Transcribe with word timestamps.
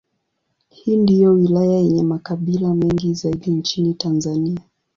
Hii 0.69 0.97
ndiyo 0.97 1.31
wilaya 1.33 1.71
yenye 1.73 2.03
makabila 2.03 2.73
mengi 2.73 3.13
zaidi 3.13 3.51
nchini 3.51 3.93
Tanzania. 3.93 4.59